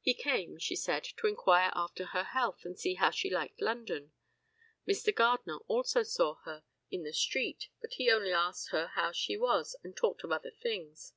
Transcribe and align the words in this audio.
He 0.00 0.14
came, 0.14 0.58
she 0.58 0.74
said, 0.74 1.04
to 1.18 1.26
inquire 1.26 1.70
after 1.74 2.06
her 2.06 2.24
health 2.24 2.64
and 2.64 2.78
see 2.78 2.94
how 2.94 3.10
she 3.10 3.28
liked 3.28 3.60
London. 3.60 4.12
Mr. 4.88 5.14
Gardner 5.14 5.58
also 5.68 6.02
saw 6.02 6.36
her 6.46 6.64
in 6.90 7.02
the 7.02 7.12
street, 7.12 7.68
but 7.82 7.92
he 7.92 8.10
only 8.10 8.32
asked 8.32 8.70
her 8.70 8.86
how 8.94 9.12
she 9.12 9.36
was 9.36 9.76
and 9.84 9.94
talked 9.94 10.24
of 10.24 10.32
other 10.32 10.52
things. 10.62 11.12